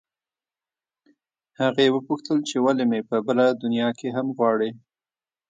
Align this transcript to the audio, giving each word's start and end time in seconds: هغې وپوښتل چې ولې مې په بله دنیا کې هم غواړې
هغې 1.61 1.85
وپوښتل 1.95 2.37
چې 2.49 2.55
ولې 2.65 2.85
مې 2.91 2.99
په 3.09 3.17
بله 3.27 3.45
دنیا 3.63 3.89
کې 3.99 4.07
هم 4.15 4.27
غواړې 4.37 4.69